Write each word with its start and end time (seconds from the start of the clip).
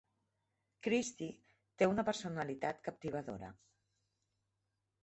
Christy 0.87 1.27
té 1.83 1.91
una 1.91 2.07
personalitat 2.09 2.81
captivadora. 2.89 3.53